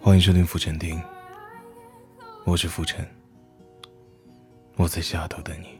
[0.00, 1.00] 欢迎收听浮沉听，
[2.44, 3.06] 我是浮沉，
[4.76, 5.78] 我在下头等你。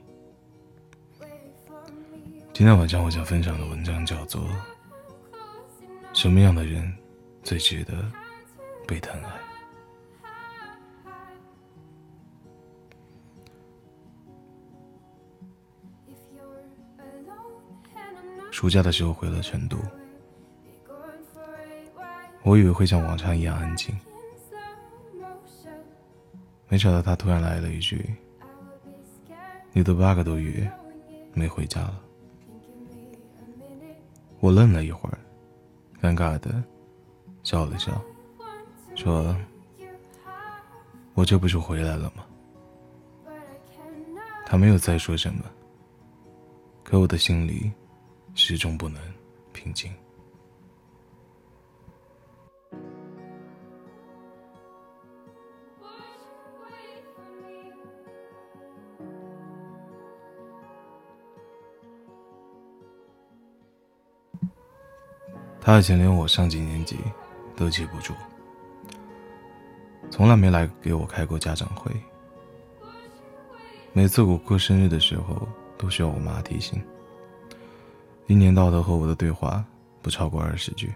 [2.52, 4.43] 今天晚上我想分享的文章叫做
[6.12, 6.93] 《什么样的人
[7.43, 8.05] 最值得
[8.87, 9.30] 被疼爱》。
[18.51, 19.79] 暑假的时候回了成都，
[22.42, 23.95] 我以为会像往常一样安静。
[26.69, 28.15] 没想到他突然来了一句
[29.73, 30.71] ：“你都八个多月
[31.32, 32.01] 没回家了。”
[34.40, 35.18] 我愣了一会儿，
[36.01, 36.63] 尴尬的
[37.43, 38.01] 笑了笑，
[38.95, 39.35] 说
[41.15, 42.24] ：“我这不是回来了吗？”
[44.46, 45.45] 他没有再说什么，
[46.85, 47.70] 可我的心里
[48.35, 49.02] 始终不能
[49.52, 49.93] 平静。
[65.69, 66.97] 他以前连我上几年级
[67.55, 68.15] 都记不住，
[70.10, 71.93] 从来没来给我开过家长会。
[73.93, 75.47] 每次我过生日的时候，
[75.77, 76.83] 都需要我妈提醒。
[78.28, 79.62] 一年到头和我的对话
[80.00, 80.91] 不超过二十句。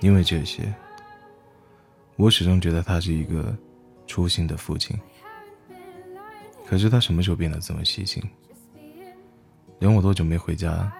[0.00, 0.74] 因为这些，
[2.16, 3.56] 我始终觉得他是一个
[4.08, 4.98] 粗心的父亲。
[6.66, 8.20] 可是他什么时候变得这么细心？
[9.78, 10.92] 连我多久没回家？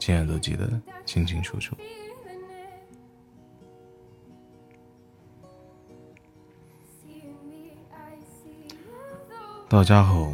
[0.00, 0.68] 现在都记得
[1.06, 1.76] 清清楚楚。
[9.68, 10.32] 到家后，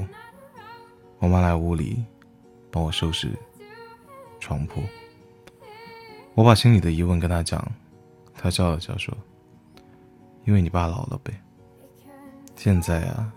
[1.18, 2.02] 我妈来屋里
[2.70, 3.30] 帮我收拾
[4.40, 4.80] 床铺。
[6.34, 7.62] 我把心里的疑问跟她讲，
[8.34, 9.14] 她笑了笑说
[10.46, 11.34] ：“因为你爸老了呗。
[12.54, 13.30] 现在啊，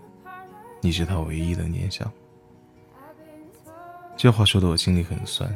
[0.80, 2.10] 你是他唯一的念想。”
[4.16, 5.54] 这话说的我心里很酸。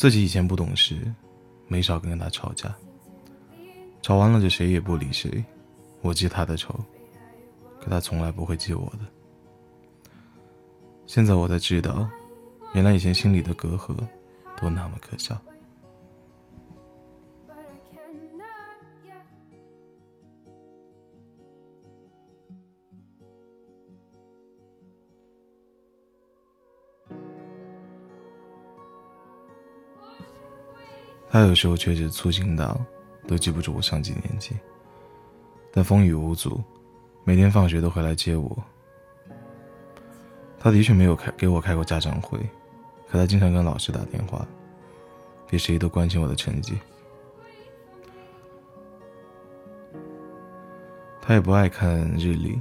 [0.00, 0.96] 自己以前不懂事，
[1.68, 2.74] 没少跟他吵架，
[4.00, 5.44] 吵完了就谁也不理谁，
[6.00, 6.74] 我记他的仇，
[7.78, 9.00] 可他从来不会记我的。
[11.04, 12.08] 现在我才知道，
[12.72, 13.94] 原来以前心里的隔阂，
[14.58, 15.38] 都那么可笑。
[31.30, 32.76] 他有时候确实粗心到
[33.28, 34.56] 都记不住我上几年级，
[35.72, 36.60] 但风雨无阻，
[37.22, 38.58] 每天放学都会来接我。
[40.58, 42.36] 他的确没有开给我开过家长会，
[43.08, 44.44] 可他经常跟老师打电话，
[45.48, 46.76] 比谁都关心我的成绩。
[51.22, 52.60] 他也不爱看日历，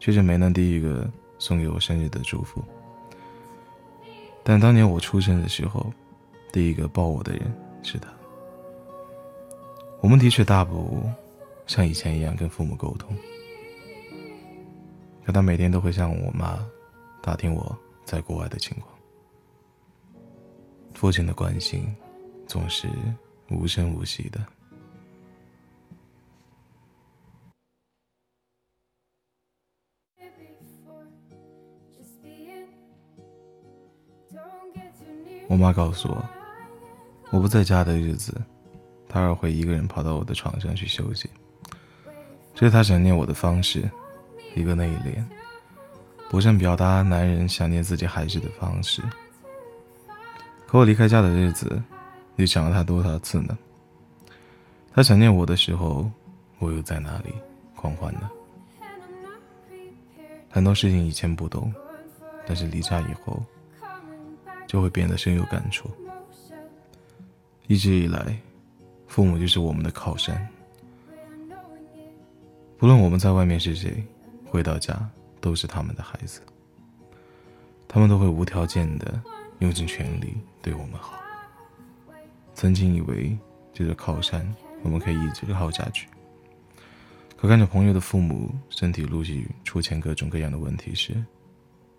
[0.00, 1.08] 确实没能第一个
[1.38, 2.60] 送给我生日的祝福。
[4.42, 5.92] 但当年我出生的时候，
[6.52, 7.61] 第一个抱我的人。
[7.82, 8.08] 是的，
[10.00, 11.02] 我们的确大不
[11.66, 13.14] 像以前一样跟父母沟通，
[15.24, 16.64] 可他每天都会向我妈
[17.20, 18.88] 打听我在国外的情况。
[20.94, 21.94] 父亲的关心
[22.46, 22.88] 总是
[23.50, 24.40] 无声无息的。
[35.48, 36.41] 我妈告诉我。
[37.32, 38.38] 我不在家的日子，
[39.08, 41.30] 他儿会一个人跑到我的床上去休息。
[42.54, 43.90] 这是他想念我的方式，
[44.54, 45.24] 一个内敛、
[46.28, 49.00] 不善表达男人想念自己孩子的方式。
[50.66, 51.82] 可我离开家的日子，
[52.36, 53.56] 又想了他多少次呢？
[54.92, 56.10] 他想念我的时候，
[56.58, 57.32] 我又在哪里
[57.74, 58.30] 狂欢呢？
[60.50, 61.72] 很多事情以前不懂，
[62.46, 63.42] 但是离家以后，
[64.66, 65.90] 就会变得深有感触。
[67.66, 68.36] 一直以来，
[69.06, 70.48] 父母就是我们的靠山。
[72.76, 74.04] 不论我们在外面是谁，
[74.44, 75.08] 回到家
[75.40, 76.40] 都是他们的孩子。
[77.86, 79.22] 他们都会无条件的
[79.60, 81.14] 用尽全力对我们好。
[82.54, 83.36] 曾经以为
[83.72, 86.08] 这个靠山，我们可以一直靠下去。
[87.36, 91.14] 可看着朋友的父母身体陆续出现各种各样的问题时，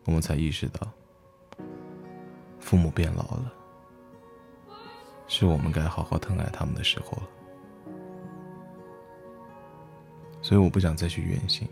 [0.06, 0.92] 我们才意识到，
[2.60, 3.54] 父母变老了。
[5.28, 7.28] 是我们该好好疼爱他们的时候了，
[10.42, 11.68] 所以我不想再去远行，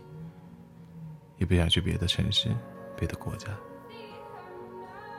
[1.38, 2.48] 也不想去别的城市、
[2.96, 3.48] 别的国家。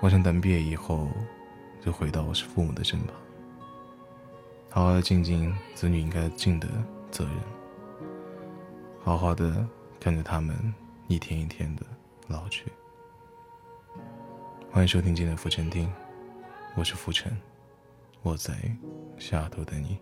[0.01, 1.07] 我想等毕业以后，
[1.79, 3.15] 就回到我是父母的身旁，
[4.69, 6.67] 好好的尽尽子女应该尽的
[7.09, 7.35] 责任，
[9.01, 9.65] 好好的
[10.01, 10.73] 看着他们
[11.07, 11.85] 一天一天的
[12.27, 12.65] 老去。
[14.69, 15.89] 欢迎收听今天的浮沉听，
[16.75, 17.31] 我是浮沉，
[18.23, 18.53] 我在
[19.19, 19.97] 下头等你。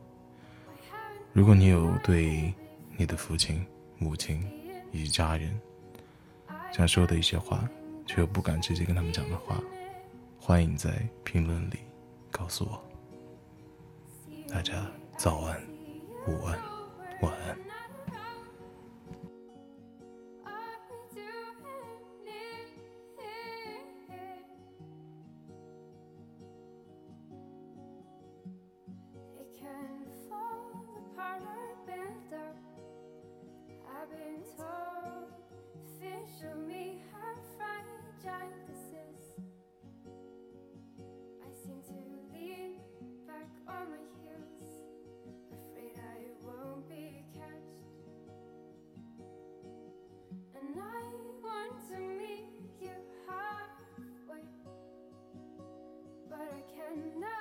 [1.33, 2.53] 如果你有对
[2.95, 3.65] 你的父亲、
[3.97, 4.41] 母亲
[4.91, 5.59] 以及家人
[6.71, 7.67] 想说的一些话，
[8.05, 9.61] 却又不敢直接跟他们讲的话，
[10.39, 11.79] 欢迎在评论里
[12.29, 12.81] 告诉我。
[14.47, 14.85] 大家
[15.17, 15.61] 早安、
[16.27, 16.59] 午安、
[17.21, 17.70] 晚安。
[34.01, 35.29] I've been told.
[35.99, 39.29] Fish of me, her fragile disease.
[41.43, 41.93] I seem to
[42.33, 42.79] lean
[43.27, 44.71] back on my heels,
[45.51, 47.85] afraid I won't be catched.
[50.55, 51.03] And I
[51.43, 52.49] want to meet
[52.81, 54.41] you halfway,
[56.27, 57.40] but I cannot.